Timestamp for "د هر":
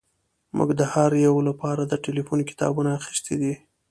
0.79-1.11